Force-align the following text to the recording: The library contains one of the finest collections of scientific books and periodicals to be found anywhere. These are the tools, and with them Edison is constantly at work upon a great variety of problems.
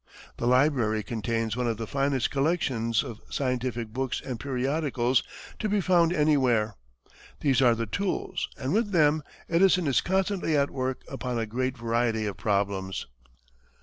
The 0.37 0.47
library 0.47 1.03
contains 1.03 1.55
one 1.55 1.67
of 1.67 1.77
the 1.77 1.85
finest 1.85 2.31
collections 2.31 3.03
of 3.03 3.21
scientific 3.29 3.89
books 3.89 4.19
and 4.19 4.39
periodicals 4.39 5.21
to 5.59 5.69
be 5.69 5.79
found 5.79 6.11
anywhere. 6.11 6.73
These 7.41 7.61
are 7.61 7.75
the 7.75 7.85
tools, 7.85 8.49
and 8.57 8.73
with 8.73 8.89
them 8.93 9.21
Edison 9.47 9.85
is 9.85 10.01
constantly 10.01 10.57
at 10.57 10.71
work 10.71 11.03
upon 11.07 11.37
a 11.37 11.45
great 11.45 11.77
variety 11.77 12.25
of 12.25 12.35
problems. 12.37 13.05